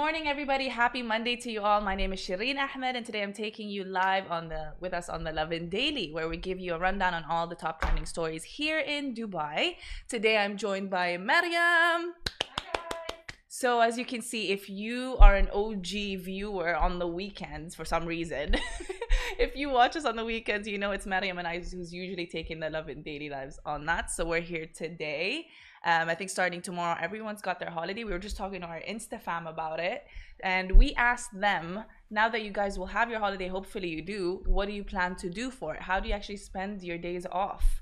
Morning, 0.00 0.28
everybody. 0.28 0.68
Happy 0.68 1.02
Monday 1.02 1.36
to 1.36 1.50
you 1.52 1.60
all. 1.60 1.82
My 1.82 1.94
name 1.94 2.14
is 2.14 2.20
Shireen 2.20 2.56
Ahmed, 2.56 2.96
and 2.96 3.04
today 3.04 3.22
I'm 3.22 3.34
taking 3.34 3.68
you 3.68 3.84
live 3.84 4.30
on 4.30 4.48
the 4.48 4.72
with 4.80 4.94
us 4.94 5.10
on 5.10 5.24
the 5.24 5.30
Love 5.30 5.50
Lovin 5.50 5.68
Daily, 5.68 6.10
where 6.10 6.26
we 6.26 6.38
give 6.38 6.58
you 6.58 6.72
a 6.72 6.78
rundown 6.78 7.12
on 7.12 7.22
all 7.28 7.46
the 7.46 7.54
top 7.54 7.82
trending 7.82 8.06
stories 8.06 8.42
here 8.42 8.78
in 8.78 9.14
Dubai. 9.14 9.76
Today 10.08 10.38
I'm 10.38 10.56
joined 10.56 10.88
by 10.88 11.18
Mariam. 11.18 12.14
So 13.48 13.80
as 13.80 13.98
you 13.98 14.06
can 14.06 14.22
see, 14.22 14.48
if 14.48 14.70
you 14.70 15.18
are 15.20 15.36
an 15.36 15.50
OG 15.52 15.90
viewer 16.24 16.74
on 16.74 16.98
the 16.98 17.06
weekends 17.06 17.74
for 17.74 17.84
some 17.84 18.06
reason, 18.06 18.56
if 19.38 19.54
you 19.54 19.68
watch 19.68 19.96
us 19.96 20.06
on 20.06 20.16
the 20.16 20.24
weekends, 20.24 20.66
you 20.66 20.78
know 20.78 20.92
it's 20.92 21.04
Mariam 21.04 21.36
and 21.36 21.46
I 21.46 21.58
who's 21.58 21.92
usually 21.92 22.26
taking 22.26 22.58
the 22.58 22.70
Lovin 22.70 23.02
Daily 23.02 23.28
lives 23.28 23.60
on 23.66 23.84
that. 23.84 24.10
So 24.10 24.24
we're 24.24 24.40
here 24.40 24.66
today. 24.74 25.48
Um, 25.84 26.10
I 26.10 26.14
think 26.14 26.28
starting 26.30 26.60
tomorrow, 26.60 26.98
everyone's 27.00 27.40
got 27.40 27.58
their 27.58 27.70
holiday. 27.70 28.04
We 28.04 28.12
were 28.12 28.18
just 28.18 28.36
talking 28.36 28.60
to 28.60 28.66
our 28.66 28.80
Insta 28.80 29.20
fam 29.20 29.46
about 29.46 29.80
it, 29.80 30.06
and 30.40 30.72
we 30.72 30.92
asked 30.94 31.38
them 31.38 31.84
now 32.10 32.28
that 32.28 32.42
you 32.42 32.50
guys 32.50 32.78
will 32.78 32.86
have 32.86 33.08
your 33.08 33.20
holiday, 33.20 33.48
hopefully 33.48 33.88
you 33.88 34.02
do, 34.02 34.42
what 34.44 34.66
do 34.66 34.72
you 34.72 34.84
plan 34.84 35.16
to 35.16 35.30
do 35.30 35.50
for 35.50 35.74
it? 35.74 35.82
How 35.82 36.00
do 36.00 36.08
you 36.08 36.14
actually 36.14 36.38
spend 36.38 36.82
your 36.82 36.98
days 36.98 37.26
off? 37.32 37.79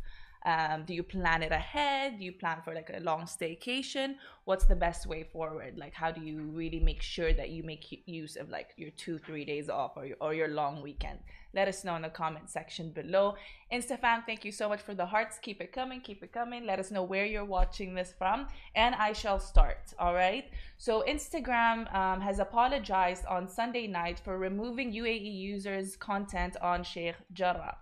Um, 0.49 0.85
do 0.87 0.95
you 0.95 1.03
plan 1.03 1.43
it 1.43 1.53
ahead? 1.53 2.19
Do 2.19 2.25
you 2.25 2.33
plan 2.33 2.63
for 2.65 2.75
like 2.75 2.91
a 2.95 3.01
long 3.01 3.25
staycation? 3.25 4.15
What's 4.47 4.65
the 4.65 4.75
best 4.75 5.07
way 5.07 5.23
forward? 5.23 5.77
Like, 5.77 5.93
how 5.93 6.11
do 6.11 6.23
you 6.23 6.41
really 6.61 6.81
make 6.81 7.03
sure 7.03 7.35
that 7.35 7.51
you 7.51 7.63
make 7.63 8.03
use 8.07 8.35
of 8.37 8.49
like 8.49 8.71
your 8.79 8.89
two, 9.03 9.19
three 9.19 9.45
days 9.45 9.69
off 9.69 9.93
or 9.99 10.07
your, 10.07 10.17
or 10.23 10.33
your 10.33 10.49
long 10.49 10.81
weekend? 10.81 11.19
Let 11.53 11.69
us 11.69 11.85
know 11.85 11.97
in 11.97 12.03
the 12.03 12.09
comment 12.09 12.49
section 12.49 12.93
below. 12.93 13.35
Instafam, 13.71 14.25
thank 14.25 14.43
you 14.43 14.51
so 14.51 14.71
much 14.71 14.81
for 14.81 14.95
the 14.95 15.05
hearts. 15.05 15.39
Keep 15.39 15.61
it 15.61 15.71
coming, 15.71 16.01
keep 16.01 16.23
it 16.23 16.33
coming. 16.33 16.65
Let 16.65 16.79
us 16.79 16.91
know 16.91 17.03
where 17.03 17.27
you're 17.27 17.45
watching 17.45 17.95
this 17.95 18.15
from, 18.17 18.47
and 18.75 18.95
I 18.95 19.13
shall 19.13 19.39
start. 19.39 19.93
All 19.99 20.15
right. 20.15 20.47
So, 20.79 21.05
Instagram 21.07 21.95
um, 21.95 22.23
has 22.23 22.39
apologized 22.39 23.27
on 23.27 23.49
Sunday 23.49 23.87
night 23.87 24.19
for 24.19 24.39
removing 24.39 24.95
UAE 24.95 25.35
users' 25.35 25.95
content 25.95 26.57
on 26.63 26.83
Sheikh 26.85 27.17
Jarrah. 27.35 27.77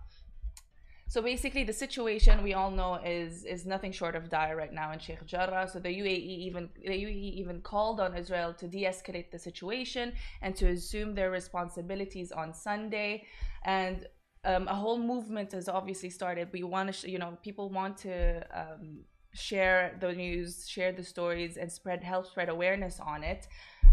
So 1.09 1.21
basically, 1.21 1.63
the 1.63 1.73
situation 1.73 2.43
we 2.43 2.53
all 2.53 2.69
know 2.69 2.95
is 2.95 3.45
is 3.45 3.65
nothing 3.65 3.93
short 3.93 4.15
of 4.15 4.29
dire 4.29 4.57
right 4.57 4.73
now 4.73 4.91
in 4.91 4.99
Sheikh 4.99 5.25
Jarrah. 5.25 5.69
So 5.71 5.79
the 5.79 5.89
UAE 5.89 6.27
even 6.47 6.69
the 6.83 6.97
UAE 7.05 7.33
even 7.41 7.61
called 7.61 8.01
on 8.01 8.15
Israel 8.15 8.53
to 8.55 8.67
de-escalate 8.67 9.31
the 9.31 9.39
situation 9.39 10.13
and 10.41 10.53
to 10.57 10.67
assume 10.67 11.15
their 11.15 11.31
responsibilities 11.31 12.33
on 12.33 12.53
Sunday. 12.53 13.25
And 13.63 14.05
um, 14.43 14.67
a 14.67 14.75
whole 14.75 14.99
movement 14.99 15.53
has 15.53 15.69
obviously 15.69 16.09
started. 16.09 16.49
We 16.51 16.63
want 16.63 16.93
to, 16.93 17.09
you 17.09 17.19
know, 17.19 17.37
people 17.41 17.69
want 17.69 17.95
to 17.99 18.45
um, 18.53 19.05
share 19.33 19.95
the 20.01 20.11
news, 20.11 20.67
share 20.67 20.91
the 20.91 21.03
stories, 21.03 21.55
and 21.55 21.71
spread 21.71 22.03
help 22.03 22.25
spread 22.27 22.49
awareness 22.49 22.99
on 22.99 23.23
it. 23.23 23.47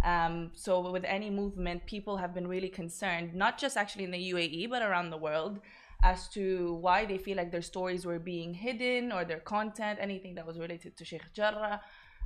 Um, 0.05 0.51
so 0.55 0.91
with 0.91 1.05
any 1.05 1.31
movement, 1.31 1.87
people 1.87 2.17
have 2.17 2.35
been 2.35 2.49
really 2.49 2.69
concerned, 2.69 3.35
not 3.35 3.57
just 3.57 3.77
actually 3.77 4.05
in 4.05 4.11
the 4.11 4.33
UAE 4.33 4.69
but 4.69 4.83
around 4.83 5.11
the 5.11 5.17
world 5.17 5.61
as 6.03 6.29
to 6.29 6.75
why 6.75 7.05
they 7.07 7.19
feel 7.19 7.37
like 7.37 7.51
their 7.51 7.63
stories 7.63 8.05
were 8.05 8.19
being 8.19 8.53
hidden 8.55 9.13
or 9.13 9.25
their 9.25 9.41
content, 9.41 9.99
anything 10.01 10.35
that 10.35 10.47
was 10.47 10.59
related 10.59 10.97
to 10.97 11.05
Sheikh 11.05 11.33
Jarrah, 11.33 11.81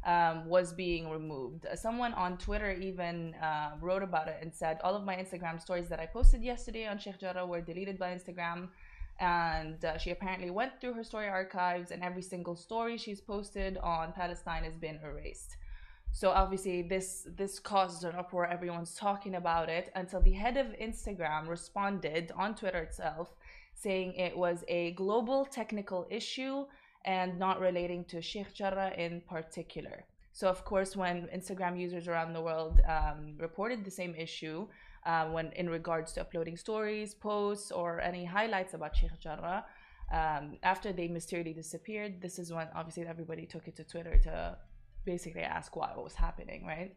um, 0.04 0.46
was 0.46 0.72
being 0.72 1.10
removed. 1.10 1.66
Uh, 1.66 1.76
someone 1.76 2.12
on 2.14 2.38
Twitter 2.38 2.72
even 2.72 3.34
uh, 3.34 3.72
wrote 3.80 4.02
about 4.02 4.28
it 4.28 4.38
and 4.40 4.54
said, 4.54 4.78
All 4.82 4.94
of 4.94 5.04
my 5.04 5.16
Instagram 5.16 5.60
stories 5.60 5.88
that 5.88 6.00
I 6.00 6.06
posted 6.06 6.42
yesterday 6.42 6.86
on 6.86 6.98
Sheikh 6.98 7.18
Jarrah 7.20 7.46
were 7.46 7.60
deleted 7.60 7.98
by 7.98 8.14
Instagram. 8.14 8.68
And 9.20 9.84
uh, 9.84 9.98
she 9.98 10.10
apparently 10.10 10.50
went 10.50 10.80
through 10.80 10.92
her 10.92 11.02
story 11.02 11.26
archives, 11.26 11.90
and 11.90 12.04
every 12.04 12.22
single 12.22 12.54
story 12.54 12.96
she's 12.96 13.20
posted 13.20 13.76
on 13.78 14.12
Palestine 14.12 14.62
has 14.62 14.76
been 14.76 15.00
erased. 15.02 15.56
So 16.12 16.30
obviously 16.30 16.82
this 16.82 17.26
this 17.36 17.58
caused 17.58 18.04
an 18.04 18.14
uproar. 18.16 18.46
Everyone's 18.46 18.94
talking 18.94 19.34
about 19.36 19.68
it 19.68 19.90
until 19.94 20.20
the 20.20 20.32
head 20.32 20.56
of 20.56 20.66
Instagram 20.80 21.48
responded 21.48 22.32
on 22.36 22.54
Twitter 22.54 22.78
itself 22.78 23.36
saying 23.74 24.14
it 24.14 24.36
was 24.36 24.64
a 24.68 24.92
global 24.92 25.44
technical 25.44 26.06
issue 26.10 26.66
and 27.04 27.38
not 27.38 27.60
relating 27.60 28.04
to 28.06 28.20
Sheikh 28.20 28.52
Jarrah 28.52 28.92
in 28.96 29.20
particular. 29.22 30.04
So, 30.32 30.48
of 30.48 30.64
course, 30.64 30.96
when 30.96 31.28
Instagram 31.34 31.78
users 31.78 32.06
around 32.06 32.32
the 32.32 32.40
world 32.40 32.80
um, 32.88 33.34
reported 33.38 33.84
the 33.84 33.90
same 33.90 34.14
issue, 34.14 34.66
uh, 35.06 35.26
when 35.26 35.52
in 35.52 35.68
regards 35.68 36.12
to 36.12 36.20
uploading 36.20 36.56
stories, 36.56 37.14
posts, 37.14 37.70
or 37.70 38.00
any 38.00 38.24
highlights 38.24 38.74
about 38.74 38.96
Sheikh 38.96 39.18
Jarrah, 39.20 39.64
um, 40.12 40.58
after 40.62 40.92
they 40.92 41.08
mysteriously 41.08 41.54
disappeared, 41.54 42.20
this 42.20 42.38
is 42.38 42.52
when 42.52 42.68
obviously 42.74 43.06
everybody 43.06 43.46
took 43.46 43.68
it 43.68 43.76
to 43.76 43.84
Twitter 43.84 44.18
to 44.24 44.56
basically 45.14 45.46
ask 45.58 45.68
why, 45.78 45.90
what 45.94 46.04
was 46.10 46.18
happening, 46.26 46.60
right? 46.74 46.92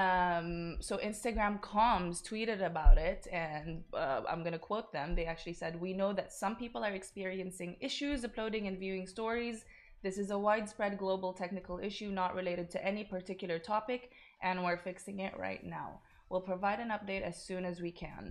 Um, 0.00 0.76
so 0.80 0.92
Instagram 1.10 1.54
comms 1.60 2.16
tweeted 2.28 2.60
about 2.72 2.96
it, 3.10 3.26
and 3.32 3.82
uh, 3.92 4.20
I'm 4.30 4.42
gonna 4.44 4.64
quote 4.70 4.88
them. 4.92 5.08
They 5.18 5.26
actually 5.32 5.56
said, 5.62 5.72
"We 5.86 5.92
know 6.00 6.12
that 6.18 6.28
some 6.42 6.54
people 6.62 6.80
are 6.86 6.94
experiencing 7.02 7.70
issues 7.88 8.24
uploading 8.28 8.64
and 8.68 8.76
viewing 8.84 9.06
stories. 9.16 9.58
This 10.06 10.16
is 10.22 10.28
a 10.30 10.38
widespread 10.48 10.94
global 11.04 11.32
technical 11.42 11.76
issue 11.88 12.10
not 12.22 12.30
related 12.40 12.66
to 12.74 12.78
any 12.90 13.04
particular 13.16 13.58
topic, 13.74 14.00
and 14.46 14.54
we're 14.64 14.82
fixing 14.90 15.18
it 15.26 15.34
right 15.46 15.64
now. 15.78 15.88
We'll 16.28 16.48
provide 16.52 16.80
an 16.86 16.90
update 16.96 17.24
as 17.30 17.36
soon 17.48 17.64
as 17.70 17.76
we 17.86 17.92
can." 18.04 18.24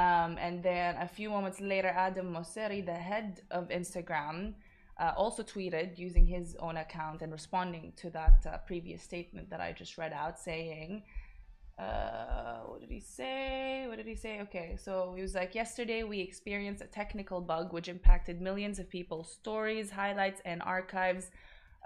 Um, 0.00 0.30
and 0.46 0.56
then 0.68 0.90
a 1.06 1.08
few 1.18 1.28
moments 1.36 1.58
later, 1.60 1.90
Adam 2.06 2.28
Mosseri, 2.36 2.80
the 2.92 3.00
head 3.10 3.28
of 3.58 3.62
Instagram, 3.80 4.38
uh, 4.98 5.12
also 5.16 5.42
tweeted 5.42 5.98
using 5.98 6.26
his 6.26 6.56
own 6.60 6.76
account 6.78 7.22
and 7.22 7.32
responding 7.32 7.92
to 7.96 8.10
that 8.10 8.46
uh, 8.46 8.56
previous 8.58 9.02
statement 9.02 9.50
that 9.50 9.60
I 9.60 9.72
just 9.72 9.98
read 9.98 10.12
out, 10.12 10.38
saying, 10.38 11.02
uh, 11.78 12.60
what 12.64 12.80
did 12.80 12.90
he 12.90 13.00
say? 13.00 13.84
What 13.86 13.96
did 13.98 14.06
he 14.06 14.14
say? 14.14 14.40
Okay, 14.40 14.76
so 14.82 15.12
he 15.14 15.20
was 15.20 15.34
like, 15.34 15.54
Yesterday 15.54 16.02
we 16.02 16.20
experienced 16.20 16.82
a 16.82 16.86
technical 16.86 17.40
bug 17.40 17.72
which 17.72 17.88
impacted 17.88 18.40
millions 18.40 18.78
of 18.78 18.88
people's 18.88 19.30
stories, 19.30 19.90
highlights, 19.90 20.40
and 20.44 20.62
archives. 20.62 21.30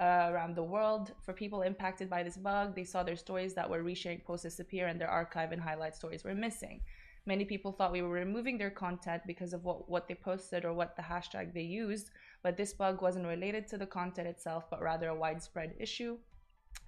Uh, 0.00 0.30
around 0.32 0.56
the 0.56 0.62
world. 0.62 1.12
For 1.20 1.34
people 1.34 1.60
impacted 1.60 2.08
by 2.08 2.22
this 2.22 2.38
bug, 2.38 2.74
they 2.74 2.84
saw 2.84 3.02
their 3.02 3.16
stories 3.16 3.52
that 3.52 3.68
were 3.68 3.82
resharing 3.82 4.24
posts 4.24 4.44
disappear 4.44 4.86
and 4.86 4.98
their 4.98 5.10
archive 5.10 5.52
and 5.52 5.60
highlight 5.60 5.94
stories 5.94 6.24
were 6.24 6.34
missing. 6.34 6.80
Many 7.26 7.44
people 7.44 7.72
thought 7.72 7.92
we 7.92 8.02
were 8.02 8.08
removing 8.08 8.58
their 8.58 8.70
content 8.70 9.22
because 9.26 9.52
of 9.52 9.64
what, 9.64 9.88
what 9.88 10.08
they 10.08 10.14
posted 10.14 10.64
or 10.64 10.72
what 10.72 10.96
the 10.96 11.02
hashtag 11.02 11.52
they 11.52 11.62
used, 11.62 12.10
but 12.42 12.56
this 12.56 12.72
bug 12.72 13.02
wasn't 13.02 13.26
related 13.26 13.68
to 13.68 13.78
the 13.78 13.86
content 13.86 14.26
itself, 14.26 14.64
but 14.70 14.80
rather 14.80 15.08
a 15.08 15.14
widespread 15.14 15.74
issue 15.78 16.16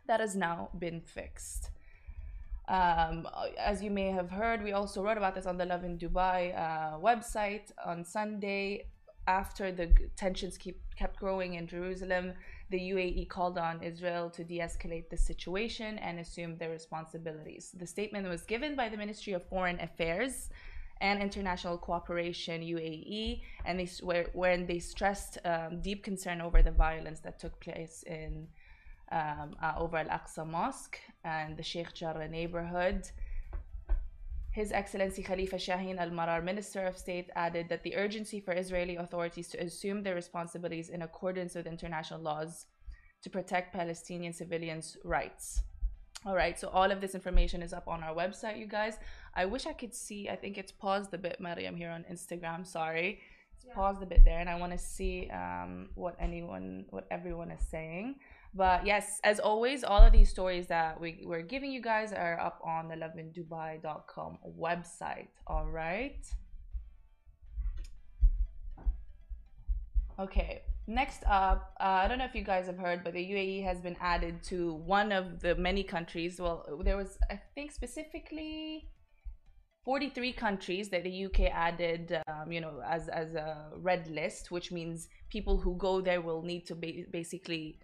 that 0.07 0.21
has 0.21 0.35
now 0.35 0.71
been 0.79 1.01
fixed. 1.01 1.71
Um, 2.69 3.29
as 3.59 3.83
you 3.83 3.91
may 3.91 4.11
have 4.11 4.31
heard, 4.31 4.63
we 4.63 4.73
also 4.73 5.03
wrote 5.03 5.19
about 5.19 5.35
this 5.35 5.47
on 5.47 5.59
the 5.59 5.67
Lovin 5.67 5.99
Dubai 5.99 6.57
uh, 6.57 6.99
website 6.99 7.71
on 7.85 8.05
Sunday. 8.05 8.87
After 9.29 9.71
the 9.71 9.89
tensions 10.17 10.59
keep, 10.59 10.81
kept 10.97 11.21
growing 11.21 11.55
in 11.55 11.69
Jerusalem, 11.69 12.33
the 12.73 12.81
UAE 12.95 13.29
called 13.29 13.59
on 13.59 13.83
Israel 13.83 14.31
to 14.31 14.43
de 14.43 14.59
escalate 14.69 15.09
the 15.11 15.21
situation 15.31 15.99
and 15.99 16.19
assume 16.19 16.57
their 16.57 16.71
responsibilities. 16.71 17.65
The 17.83 17.87
statement 17.87 18.27
was 18.35 18.43
given 18.53 18.75
by 18.75 18.89
the 18.89 18.97
Ministry 18.97 19.35
of 19.35 19.43
Foreign 19.45 19.79
Affairs 19.89 20.49
and 21.03 21.23
International 21.29 21.77
Cooperation 21.77 22.63
UAE, 22.63 23.43
and 23.67 23.79
they 23.79 23.89
where, 24.09 24.27
when 24.33 24.67
they 24.71 24.81
stressed 24.95 25.35
um, 25.45 25.81
deep 25.89 26.01
concern 26.03 26.41
over 26.41 26.61
the 26.63 26.75
violence 26.89 27.21
that 27.21 27.39
took 27.39 27.55
place 27.61 27.97
in 28.07 28.49
um, 29.19 29.49
uh, 29.63 29.75
over 29.85 29.99
Al 29.99 30.11
Aqsa 30.19 30.45
Mosque 30.57 30.99
and 31.25 31.51
the 31.59 31.63
Sheikh 31.63 31.93
Jarrah 31.93 32.29
neighborhood. 32.29 33.01
His 34.53 34.71
Excellency 34.71 35.23
Khalifa 35.23 35.57
Shaheen 35.57 35.99
Al 35.99 36.11
Marar, 36.11 36.43
Minister 36.43 36.87
of 36.87 36.99
State, 36.99 37.31
added 37.35 37.71
that 37.71 37.83
the 37.83 37.97
urgency 37.97 38.39
for 38.39 38.53
Israeli 38.53 38.97
authorities 38.97 39.49
to 39.49 39.63
assume 39.63 40.03
their 40.03 40.15
responsibilities 40.15 40.91
in 40.91 41.01
accordance 41.01 41.55
with 41.55 41.67
international 41.67 42.21
laws 42.21 42.67
to 43.23 43.31
protect 43.31 43.73
Palestinian 43.73 44.35
civilians' 44.35 44.99
rights. 45.05 45.63
All 46.27 46.35
right, 46.35 46.59
so 46.61 46.69
all 46.69 46.91
of 46.93 47.01
this 47.01 47.15
information 47.15 47.63
is 47.63 47.73
up 47.73 47.89
on 47.89 48.03
our 48.03 48.15
website, 48.15 48.59
you 48.59 48.67
guys. 48.67 48.99
I 49.35 49.47
wish 49.47 49.67
I 49.67 49.73
could 49.73 49.95
see, 49.95 50.29
I 50.29 50.37
think 50.37 50.59
it's 50.59 50.71
paused 50.71 51.15
a 51.15 51.19
bit, 51.19 51.41
Mariam, 51.41 51.75
here 51.75 51.91
on 51.91 52.05
Instagram. 52.13 52.67
Sorry. 52.67 53.21
It's 53.57 53.65
yeah. 53.67 53.75
paused 53.75 54.03
a 54.03 54.07
bit 54.07 54.23
there, 54.25 54.39
and 54.39 54.51
I 54.51 54.57
want 54.59 54.73
to 54.73 54.79
see 54.79 55.31
um, 55.31 55.89
what 55.95 56.15
anyone, 56.21 56.85
what 56.91 57.07
everyone 57.11 57.51
is 57.51 57.67
saying. 57.69 58.17
But 58.55 58.87
yes, 58.87 59.19
as 59.25 59.41
always, 59.41 59.83
all 59.83 60.03
of 60.03 60.13
these 60.13 60.29
stories 60.29 60.67
that 60.67 61.01
we, 61.01 61.23
we're 61.25 61.43
giving 61.43 61.73
you 61.73 61.81
guys 61.81 62.13
are 62.13 62.39
up 62.39 62.61
on 62.63 62.89
the 62.89 62.97
lovindubai.com 62.97 64.39
website. 64.59 65.29
All 65.47 65.67
right. 65.67 66.27
Okay, 70.19 70.63
Next 70.89 71.23
up, 71.29 71.75
uh, 71.81 71.85
I 71.85 72.09
don't 72.09 72.19
know 72.19 72.25
if 72.25 72.35
you 72.35 72.43
guys 72.43 72.67
have 72.67 72.77
heard, 72.77 73.05
but 73.05 73.13
the 73.13 73.25
UAE 73.25 73.63
has 73.65 73.81
been 73.81 73.97
added 74.01 74.43
to 74.45 74.75
one 74.75 75.13
of 75.13 75.41
the 75.41 75.55
many 75.55 75.85
countries. 75.85 76.41
Well, 76.41 76.81
there 76.83 76.97
was, 76.97 77.19
I 77.31 77.41
think, 77.55 77.71
specifically 77.71 78.89
43 79.85 80.33
countries 80.33 80.89
that 80.89 81.05
the 81.05 81.27
UK 81.27 81.53
added, 81.53 82.21
um, 82.27 82.51
you 82.51 82.61
know, 82.61 82.83
as, 82.85 83.09
as 83.09 83.35
a 83.35 83.71
red 83.77 84.09
list, 84.09 84.51
which 84.51 84.73
means 84.73 85.09
people 85.31 85.57
who 85.57 85.77
go 85.77 86.01
there 86.01 86.21
will 86.21 86.43
need 86.43 86.67
to 86.67 86.75
ba 86.75 87.05
basically 87.13 87.79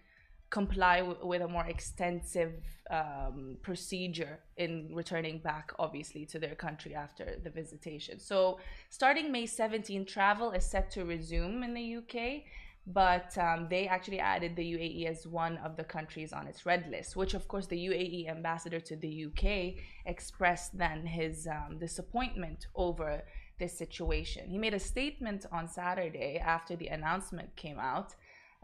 comply 0.49 1.01
with 1.01 1.41
a 1.41 1.47
more 1.47 1.65
extensive 1.65 2.53
um, 2.89 3.57
procedure 3.61 4.39
in 4.57 4.89
returning 4.93 5.39
back, 5.39 5.71
obviously, 5.77 6.25
to 6.25 6.39
their 6.39 6.55
country 6.55 6.95
after 6.95 7.37
the 7.43 7.49
visitation. 7.49 8.19
So, 8.19 8.59
starting 8.89 9.31
May 9.31 9.45
17, 9.45 10.05
travel 10.05 10.51
is 10.51 10.65
set 10.65 10.89
to 10.91 11.05
resume 11.05 11.63
in 11.63 11.73
the 11.73 11.97
UK, 11.97 12.43
but 12.87 13.37
um, 13.37 13.67
they 13.69 13.87
actually 13.87 14.19
added 14.19 14.55
the 14.55 14.73
UAE 14.73 15.05
as 15.07 15.27
one 15.27 15.57
of 15.57 15.77
the 15.77 15.83
countries 15.83 16.33
on 16.33 16.47
its 16.47 16.65
red 16.65 16.89
list, 16.89 17.15
which, 17.15 17.35
of 17.35 17.47
course, 17.47 17.67
the 17.67 17.77
UAE 17.87 18.27
ambassador 18.29 18.79
to 18.79 18.95
the 18.95 19.25
UK 19.25 19.83
expressed 20.05 20.75
then 20.77 21.05
his 21.05 21.47
um, 21.47 21.77
disappointment 21.77 22.65
over 22.73 23.21
this 23.59 23.77
situation. 23.77 24.49
He 24.49 24.57
made 24.57 24.73
a 24.73 24.79
statement 24.79 25.45
on 25.51 25.67
Saturday 25.67 26.39
after 26.39 26.75
the 26.75 26.87
announcement 26.87 27.55
came 27.55 27.77
out. 27.77 28.15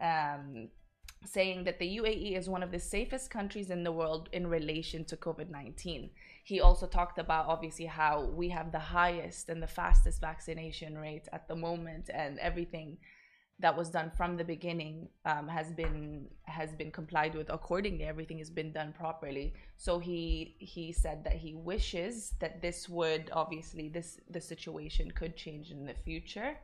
Um, 0.02 0.70
saying 1.26 1.64
that 1.66 1.80
the 1.80 1.98
UAE 1.98 2.38
is 2.38 2.50
one 2.50 2.64
of 2.64 2.72
the 2.72 2.80
safest 2.80 3.30
countries 3.30 3.70
in 3.70 3.84
the 3.84 3.92
world 3.92 4.30
in 4.32 4.48
relation 4.48 5.04
to 5.06 5.18
COVID 5.18 5.50
19. 5.50 6.10
He 6.44 6.62
also 6.62 6.88
talked 6.88 7.18
about 7.18 7.48
obviously 7.48 7.86
how 7.86 8.24
we 8.24 8.50
have 8.50 8.72
the 8.72 8.80
highest 8.80 9.50
and 9.50 9.62
the 9.62 9.68
fastest 9.68 10.22
vaccination 10.22 10.98
rate 10.98 11.28
at 11.34 11.48
the 11.48 11.56
moment, 11.56 12.10
and 12.14 12.40
everything 12.40 12.98
that 13.60 13.76
was 13.76 13.90
done 13.90 14.12
from 14.18 14.36
the 14.36 14.44
beginning 14.44 15.08
um, 15.26 15.48
has 15.48 15.72
been 15.72 16.28
has 16.44 16.74
been 16.74 16.92
complied 16.92 17.34
with 17.36 17.50
accordingly. 17.50 18.04
Everything 18.04 18.38
has 18.40 18.50
been 18.50 18.72
done 18.72 18.94
properly. 18.94 19.54
So 19.78 20.00
he 20.00 20.56
he 20.60 20.92
said 20.92 21.24
that 21.24 21.34
he 21.34 21.54
wishes 21.54 22.34
that 22.40 22.62
this 22.62 22.90
would 22.90 23.30
obviously 23.32 23.88
this 23.88 24.20
the 24.30 24.42
situation 24.42 25.12
could 25.12 25.38
change 25.38 25.72
in 25.72 25.86
the 25.86 25.94
future. 25.94 26.58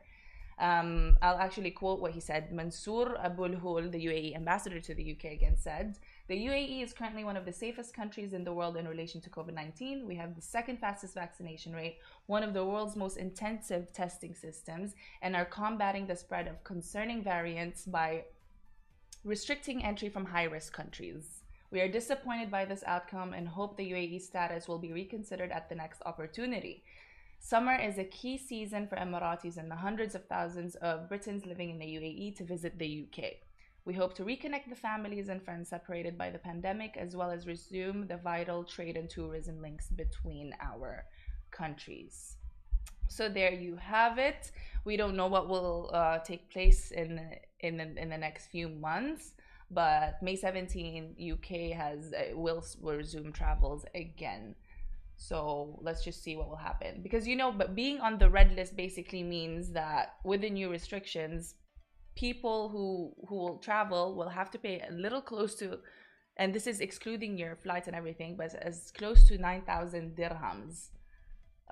Um, 0.58 1.16
I'll 1.22 1.38
actually 1.38 1.70
quote 1.70 2.00
what 2.00 2.12
he 2.12 2.20
said. 2.20 2.52
Mansour 2.52 3.16
Abulhoul, 3.24 3.90
the 3.90 4.06
UAE 4.06 4.36
ambassador 4.36 4.80
to 4.80 4.94
the 4.94 5.12
UK, 5.12 5.32
again 5.32 5.56
said, 5.56 5.98
The 6.28 6.46
UAE 6.46 6.82
is 6.82 6.92
currently 6.92 7.24
one 7.24 7.36
of 7.36 7.44
the 7.44 7.52
safest 7.52 7.94
countries 7.94 8.32
in 8.32 8.44
the 8.44 8.52
world 8.52 8.76
in 8.76 8.86
relation 8.86 9.20
to 9.22 9.30
COVID 9.30 9.54
19. 9.54 10.06
We 10.06 10.16
have 10.16 10.34
the 10.34 10.42
second 10.42 10.78
fastest 10.78 11.14
vaccination 11.14 11.72
rate, 11.72 11.98
one 12.26 12.42
of 12.42 12.54
the 12.54 12.64
world's 12.64 12.96
most 12.96 13.16
intensive 13.16 13.92
testing 13.92 14.34
systems, 14.34 14.94
and 15.22 15.34
are 15.34 15.44
combating 15.44 16.06
the 16.06 16.16
spread 16.16 16.46
of 16.46 16.62
concerning 16.64 17.22
variants 17.22 17.84
by 17.84 18.24
restricting 19.24 19.84
entry 19.84 20.08
from 20.08 20.24
high 20.24 20.44
risk 20.44 20.72
countries. 20.72 21.42
We 21.70 21.80
are 21.80 21.88
disappointed 21.88 22.50
by 22.50 22.66
this 22.66 22.84
outcome 22.86 23.32
and 23.32 23.48
hope 23.48 23.76
the 23.76 23.92
UAE 23.92 24.20
status 24.20 24.68
will 24.68 24.78
be 24.78 24.92
reconsidered 24.92 25.50
at 25.50 25.70
the 25.70 25.74
next 25.74 26.02
opportunity. 26.04 26.84
Summer 27.44 27.74
is 27.74 27.98
a 27.98 28.04
key 28.04 28.38
season 28.38 28.86
for 28.86 28.94
Emiratis 28.94 29.56
and 29.56 29.68
the 29.68 29.74
hundreds 29.74 30.14
of 30.14 30.24
thousands 30.26 30.76
of 30.76 31.08
Britons 31.08 31.44
living 31.44 31.70
in 31.70 31.78
the 31.80 31.84
UAE 31.84 32.36
to 32.36 32.44
visit 32.44 32.78
the 32.78 33.04
UK. 33.04 33.32
We 33.84 33.94
hope 33.94 34.14
to 34.14 34.22
reconnect 34.22 34.68
the 34.68 34.76
families 34.76 35.28
and 35.28 35.42
friends 35.42 35.68
separated 35.68 36.16
by 36.16 36.30
the 36.30 36.38
pandemic, 36.38 36.96
as 36.96 37.16
well 37.16 37.32
as 37.32 37.48
resume 37.48 38.06
the 38.06 38.16
vital 38.16 38.62
trade 38.62 38.96
and 38.96 39.10
tourism 39.10 39.60
links 39.60 39.88
between 39.88 40.54
our 40.62 41.04
countries. 41.50 42.36
So 43.08 43.28
there 43.28 43.52
you 43.52 43.74
have 43.74 44.18
it. 44.18 44.52
We 44.84 44.96
don't 44.96 45.16
know 45.16 45.26
what 45.26 45.48
will 45.48 45.90
uh, 45.92 46.20
take 46.20 46.48
place 46.48 46.92
in 46.92 47.20
in 47.58 47.76
the, 47.76 48.00
in 48.00 48.08
the 48.08 48.18
next 48.18 48.46
few 48.46 48.68
months, 48.68 49.34
but 49.68 50.22
May 50.22 50.36
17, 50.36 51.16
UK 51.32 51.76
has 51.76 52.12
uh, 52.12 52.36
will, 52.36 52.64
will 52.80 52.96
resume 52.96 53.32
travels 53.32 53.84
again. 53.96 54.54
So 55.28 55.78
let's 55.82 56.04
just 56.04 56.22
see 56.22 56.36
what 56.36 56.48
will 56.48 56.56
happen. 56.56 57.00
Because 57.02 57.26
you 57.26 57.36
know, 57.36 57.52
but 57.52 57.74
being 57.74 58.00
on 58.00 58.18
the 58.18 58.28
red 58.28 58.54
list 58.56 58.76
basically 58.76 59.22
means 59.22 59.72
that 59.72 60.14
with 60.24 60.40
the 60.40 60.50
new 60.50 60.68
restrictions, 60.70 61.54
people 62.16 62.68
who 62.68 63.14
who 63.28 63.36
will 63.36 63.58
travel 63.58 64.14
will 64.16 64.28
have 64.28 64.50
to 64.50 64.58
pay 64.58 64.80
a 64.80 64.92
little 64.92 65.22
close 65.22 65.54
to 65.56 65.78
and 66.36 66.54
this 66.54 66.66
is 66.66 66.80
excluding 66.80 67.36
your 67.36 67.56
flights 67.56 67.88
and 67.88 67.96
everything, 67.96 68.36
but 68.36 68.54
as 68.54 68.90
close 68.96 69.28
to 69.28 69.36
9,000 69.36 70.16
dirhams. 70.16 70.88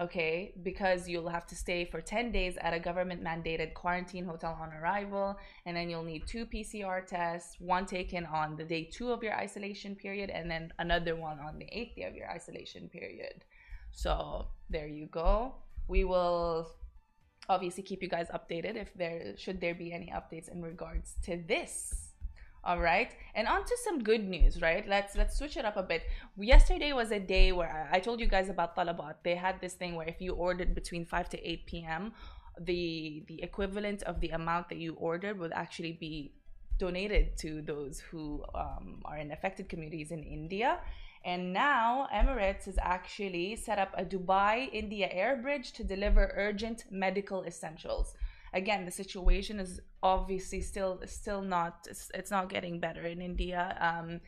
Okay, 0.00 0.54
because 0.62 1.06
you'll 1.06 1.28
have 1.28 1.46
to 1.48 1.54
stay 1.54 1.84
for 1.84 2.00
10 2.00 2.32
days 2.32 2.56
at 2.62 2.72
a 2.72 2.80
government 2.80 3.22
mandated 3.22 3.74
quarantine 3.74 4.24
hotel 4.24 4.58
on 4.58 4.72
arrival, 4.72 5.36
and 5.66 5.76
then 5.76 5.90
you'll 5.90 6.02
need 6.02 6.26
two 6.26 6.46
PCR 6.46 7.06
tests, 7.06 7.56
one 7.58 7.84
taken 7.84 8.24
on 8.24 8.56
the 8.56 8.64
day 8.64 8.84
two 8.84 9.12
of 9.12 9.22
your 9.22 9.34
isolation 9.34 9.94
period, 9.94 10.30
and 10.30 10.50
then 10.50 10.72
another 10.78 11.16
one 11.16 11.38
on 11.38 11.58
the 11.58 11.66
eighth 11.70 11.96
day 11.96 12.04
of 12.04 12.14
your 12.14 12.30
isolation 12.30 12.88
period. 12.88 13.44
So 13.92 14.46
there 14.70 14.88
you 14.88 15.04
go. 15.06 15.56
We 15.86 16.04
will 16.04 16.72
obviously 17.50 17.82
keep 17.82 18.02
you 18.02 18.08
guys 18.08 18.28
updated 18.32 18.76
if 18.76 18.94
there 18.94 19.34
should 19.36 19.60
there 19.60 19.74
be 19.74 19.92
any 19.92 20.10
updates 20.14 20.48
in 20.50 20.62
regards 20.62 21.16
to 21.24 21.42
this 21.46 22.09
all 22.64 22.78
right 22.78 23.12
and 23.34 23.48
on 23.48 23.64
to 23.64 23.76
some 23.84 24.02
good 24.02 24.24
news 24.28 24.60
right? 24.60 24.86
Let's 24.88 25.16
let's 25.16 25.36
switch 25.38 25.56
it 25.56 25.64
up 25.64 25.76
a 25.76 25.82
bit. 25.82 26.02
Yesterday 26.38 26.92
was 26.92 27.10
a 27.10 27.20
day 27.20 27.52
where 27.52 27.88
i 27.92 28.00
told 28.00 28.20
you 28.20 28.26
guys 28.26 28.48
about 28.48 28.76
talabat. 28.76 29.14
They 29.22 29.34
had 29.34 29.60
this 29.60 29.74
thing 29.74 29.94
where 29.94 30.08
if 30.08 30.20
you 30.20 30.32
ordered 30.32 30.74
between 30.74 31.04
5 31.04 31.28
to 31.30 31.50
8 31.50 31.66
p.m 31.66 32.12
the 32.58 33.22
the 33.26 33.42
equivalent 33.42 34.02
of 34.02 34.20
the 34.20 34.28
amount 34.30 34.68
that 34.68 34.78
you 34.78 34.94
ordered 34.94 35.38
would 35.38 35.52
actually 35.52 35.92
be 35.92 36.32
donated 36.78 37.36
to 37.36 37.62
those 37.62 38.00
who 38.00 38.42
um, 38.54 39.00
are 39.04 39.18
in 39.18 39.30
affected 39.32 39.68
communities 39.68 40.10
in 40.10 40.22
india. 40.22 40.80
And 41.22 41.52
now 41.52 42.08
Emirates 42.14 42.64
has 42.64 42.78
actually 42.80 43.54
set 43.54 43.78
up 43.78 43.92
a 43.94 44.04
Dubai 44.04 44.72
India 44.72 45.06
air 45.12 45.36
bridge 45.36 45.72
to 45.72 45.84
deliver 45.84 46.32
urgent 46.34 46.84
medical 46.90 47.44
essentials. 47.44 48.14
Again, 48.52 48.84
the 48.84 48.90
situation 48.90 49.60
is 49.60 49.80
obviously 50.02 50.60
still 50.60 51.00
still 51.06 51.42
not 51.42 51.86
it's 52.14 52.30
not 52.30 52.48
getting 52.48 52.80
better 52.80 53.02
in 53.02 53.20
India. 53.20 53.76
Um, 53.80 54.20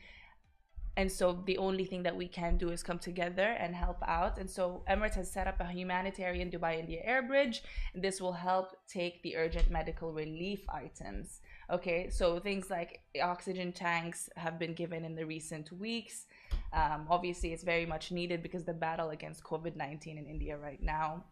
and 0.95 1.11
so 1.11 1.41
the 1.47 1.57
only 1.57 1.85
thing 1.85 2.03
that 2.03 2.15
we 2.15 2.27
can 2.27 2.55
do 2.57 2.69
is 2.69 2.83
come 2.83 2.99
together 2.99 3.49
and 3.63 3.75
help 3.75 3.97
out. 4.05 4.37
And 4.37 4.47
so 4.47 4.83
Emirates 4.87 5.15
has 5.15 5.31
set 5.31 5.47
up 5.47 5.59
a 5.59 5.65
humanitarian 5.65 6.51
Dubai 6.51 6.79
India 6.79 7.01
air 7.03 7.23
bridge. 7.23 7.63
This 7.95 8.21
will 8.21 8.33
help 8.33 8.67
take 8.87 9.23
the 9.23 9.35
urgent 9.35 9.71
medical 9.71 10.13
relief 10.13 10.61
items. 10.69 11.41
Okay, 11.71 12.11
so 12.11 12.39
things 12.39 12.69
like 12.69 12.99
oxygen 13.23 13.71
tanks 13.71 14.29
have 14.35 14.59
been 14.59 14.75
given 14.75 15.03
in 15.03 15.15
the 15.15 15.25
recent 15.25 15.71
weeks. 15.71 16.27
Um, 16.71 17.07
obviously, 17.09 17.53
it's 17.53 17.63
very 17.63 17.87
much 17.87 18.11
needed 18.11 18.43
because 18.43 18.63
the 18.63 18.73
battle 18.73 19.09
against 19.09 19.43
COVID 19.43 19.75
nineteen 19.75 20.19
in 20.19 20.27
India 20.27 20.55
right 20.57 20.81
now, 20.81 21.23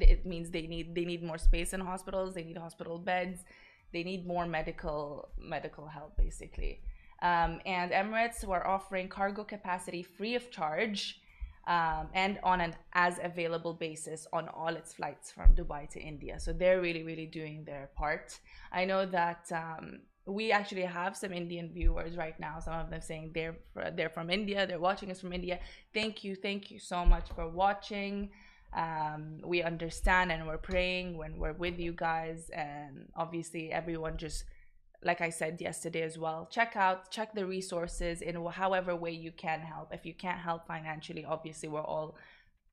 it 0.00 0.26
means 0.26 0.50
they 0.50 0.66
need 0.66 0.94
they 0.94 1.04
need 1.04 1.22
more 1.22 1.38
space 1.38 1.72
in 1.72 1.80
hospitals. 1.80 2.34
They 2.34 2.44
need 2.44 2.56
hospital 2.56 2.98
beds. 2.98 3.44
They 3.92 4.02
need 4.02 4.26
more 4.26 4.46
medical 4.46 5.28
medical 5.38 5.86
help, 5.86 6.16
basically. 6.16 6.80
Um, 7.22 7.60
and 7.66 7.90
Emirates 7.90 8.44
were 8.44 8.64
offering 8.66 9.08
cargo 9.08 9.44
capacity 9.44 10.02
free 10.02 10.34
of 10.34 10.50
charge. 10.50 11.20
Um, 11.66 12.08
and 12.14 12.38
on 12.44 12.62
an 12.62 12.74
as 12.94 13.18
available 13.22 13.74
basis 13.74 14.26
on 14.32 14.48
all 14.48 14.74
its 14.74 14.94
flights 14.94 15.30
from 15.30 15.54
Dubai 15.54 15.86
to 15.90 16.00
India. 16.00 16.40
So 16.40 16.54
they're 16.54 16.80
really, 16.80 17.02
really 17.02 17.26
doing 17.26 17.62
their 17.64 17.90
part. 17.94 18.38
I 18.72 18.86
know 18.86 19.04
that 19.04 19.52
um, 19.52 20.00
we 20.28 20.52
actually 20.52 20.82
have 20.82 21.16
some 21.16 21.32
Indian 21.32 21.70
viewers 21.72 22.16
right 22.16 22.38
now. 22.38 22.60
Some 22.60 22.74
of 22.74 22.90
them 22.90 23.00
saying 23.00 23.32
they're 23.34 23.56
they're 23.96 24.10
from 24.10 24.30
India. 24.30 24.66
They're 24.66 24.78
watching 24.78 25.10
us 25.10 25.20
from 25.20 25.32
India. 25.32 25.58
Thank 25.92 26.22
you, 26.24 26.36
thank 26.36 26.70
you 26.70 26.78
so 26.78 27.04
much 27.04 27.28
for 27.34 27.48
watching. 27.48 28.30
Um, 28.72 29.40
we 29.44 29.62
understand 29.62 30.30
and 30.30 30.46
we're 30.46 30.58
praying 30.58 31.16
when 31.16 31.38
we're 31.38 31.52
with 31.52 31.78
you 31.78 31.92
guys. 31.92 32.50
And 32.50 33.08
obviously, 33.16 33.72
everyone 33.72 34.16
just 34.16 34.44
like 35.04 35.20
I 35.20 35.30
said 35.30 35.60
yesterday 35.60 36.02
as 36.02 36.18
well. 36.18 36.48
Check 36.50 36.74
out 36.74 37.10
check 37.10 37.34
the 37.34 37.46
resources 37.46 38.20
in 38.20 38.44
however 38.46 38.96
way 38.96 39.12
you 39.12 39.32
can 39.32 39.60
help. 39.60 39.92
If 39.92 40.04
you 40.04 40.14
can't 40.14 40.38
help 40.38 40.66
financially, 40.66 41.24
obviously 41.24 41.68
we're 41.68 41.80
all 41.80 42.16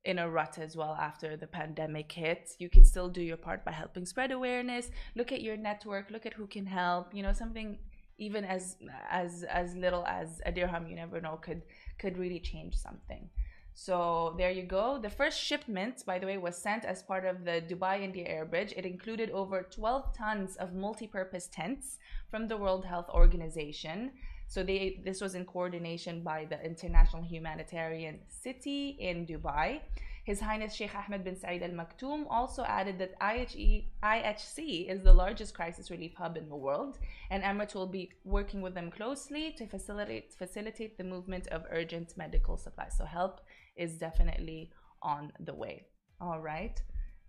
in 0.06 0.20
a 0.20 0.30
rut 0.30 0.58
as 0.60 0.76
well 0.76 0.96
after 1.00 1.36
the 1.36 1.48
pandemic 1.48 2.12
hits 2.12 2.56
you 2.60 2.70
can 2.70 2.86
still 2.86 3.10
do 3.10 3.22
your 3.22 3.38
part 3.38 3.66
by 3.66 3.72
helping 3.72 4.06
spread 4.06 4.32
awareness 4.32 4.92
look 5.16 5.32
at 5.32 5.42
your 5.42 5.58
network 5.58 6.12
look 6.12 6.28
at 6.28 6.34
who 6.34 6.46
can 6.46 6.66
help 6.66 7.14
you 7.14 7.24
know 7.24 7.34
something 7.34 7.80
even 8.18 8.46
as 8.46 8.78
as 9.10 9.44
as 9.44 9.76
little 9.76 10.06
as 10.06 10.42
a 10.46 10.52
dirham 10.52 10.88
you 10.88 10.96
never 10.96 11.20
know 11.20 11.38
could 11.38 11.64
could 11.98 12.18
really 12.18 12.40
change 12.40 12.76
something 12.76 13.28
so 13.78 14.34
there 14.38 14.52
you 14.52 14.64
go. 14.64 14.98
The 14.98 15.10
first 15.10 15.38
shipment, 15.38 16.04
by 16.06 16.18
the 16.18 16.26
way, 16.26 16.38
was 16.38 16.56
sent 16.56 16.86
as 16.86 17.04
part 17.04 17.26
of 17.26 17.44
the 17.44 17.62
Dubai 17.62 18.02
India 18.02 18.26
Air 18.26 18.46
Bridge. 18.46 18.74
It 18.76 18.86
included 18.86 19.30
over 19.32 19.64
12 19.64 20.18
tons 20.18 20.56
of 20.56 20.74
multi 20.74 21.08
purpose 21.08 21.50
tents 21.52 21.98
from 22.32 22.48
the 22.48 22.56
World 22.56 22.86
Health 22.86 23.10
Organization. 23.10 24.12
So 24.48 24.64
they 24.64 25.02
this 25.04 25.20
was 25.20 25.36
in 25.36 25.44
coordination 25.44 26.22
by 26.22 26.46
the 26.50 26.64
International 26.64 27.22
Humanitarian 27.22 28.20
City 28.30 28.96
in 28.98 29.26
Dubai. 29.26 29.82
His 30.24 30.40
Highness 30.40 30.74
Sheikh 30.74 30.96
Ahmed 30.96 31.24
bin 31.24 31.36
Saeed 31.36 31.62
Al 31.62 31.70
Maktoum 31.70 32.26
also 32.32 32.64
added 32.64 32.98
that 32.98 33.20
IHE, 33.20 33.86
IHC 34.02 34.90
is 34.90 35.04
the 35.04 35.14
largest 35.14 35.54
crisis 35.54 35.92
relief 35.92 36.16
hub 36.16 36.36
in 36.36 36.50
the 36.50 36.56
world, 36.56 36.98
and 37.30 37.44
Emirates 37.44 37.76
will 37.76 37.86
be 37.86 38.10
working 38.24 38.60
with 38.62 38.74
them 38.74 38.90
closely 38.90 39.52
to 39.52 39.68
facilitate 39.68 40.34
facilitate 40.34 40.98
the 40.98 41.04
movement 41.04 41.46
of 41.50 41.66
urgent 41.70 42.18
medical 42.18 42.58
supplies. 42.58 42.96
So 42.98 43.06
help 43.06 43.42
is 43.76 43.98
definitely 43.98 44.72
on 45.02 45.32
the 45.40 45.54
way. 45.54 45.86
All 46.20 46.40
right. 46.40 46.82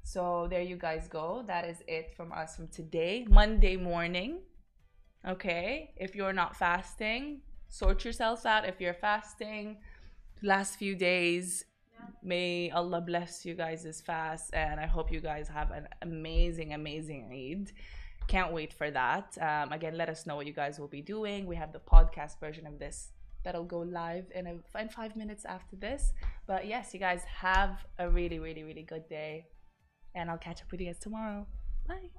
So 0.03 0.47
there 0.49 0.63
you 0.63 0.77
guys 0.77 1.09
go. 1.09 1.43
That 1.47 1.65
is 1.65 1.83
it 1.89 2.15
from 2.17 2.33
us 2.33 2.57
from 2.57 2.69
today, 2.69 3.27
Monday 3.29 3.77
morning. 3.77 4.39
Okay? 5.27 5.93
If 5.97 6.15
you're 6.15 6.33
not 6.33 6.57
fasting, 6.57 7.41
sort 7.69 8.05
yourselves 8.05 8.47
out. 8.47 8.69
If 8.69 8.81
you're 8.81 8.95
fasting, 8.95 9.79
last 10.43 10.77
few 10.77 10.95
days, 10.95 11.65
may 12.23 12.71
Allah 12.71 13.01
bless 13.01 13.45
you 13.45 13.55
guys' 13.55 13.83
this 13.83 14.01
fast. 14.01 14.55
And 14.55 14.79
I 14.79 14.87
hope 14.87 15.11
you 15.11 15.21
guys 15.21 15.49
have 15.49 15.73
an 15.73 15.89
amazing, 16.03 16.73
amazing 16.73 17.29
Eid. 17.33 17.73
Can't 18.29 18.53
wait 18.53 18.73
for 18.73 18.91
that. 18.91 19.37
Um, 19.41 19.73
again, 19.73 19.97
let 19.97 20.09
us 20.09 20.27
know 20.27 20.37
what 20.37 20.47
you 20.47 20.53
guys 20.53 20.79
will 20.79 20.89
be 20.89 21.03
doing. 21.03 21.47
We 21.47 21.57
have 21.57 21.73
the 21.73 21.81
podcast 21.81 22.39
version 22.39 22.67
of 22.67 22.79
this 22.79 23.11
that'll 23.47 23.63
go 23.63 23.79
live 23.79 24.27
in, 24.35 24.49
a, 24.49 24.81
in 24.81 24.89
five 24.89 25.15
minutes 25.15 25.45
after 25.45 25.77
this. 25.77 26.13
But 26.49 26.67
yes, 26.67 26.93
you 26.93 26.99
guys 26.99 27.23
have 27.23 27.87
a 27.97 28.11
really, 28.11 28.41
really, 28.41 28.65
really 28.65 28.83
good 28.83 29.09
day. 29.09 29.47
And 30.17 30.29
I'll 30.29 30.37
catch 30.37 30.63
up 30.63 30.73
with 30.73 30.81
you 30.81 30.87
guys 30.87 30.99
tomorrow. 30.99 31.47
Bye. 31.87 32.11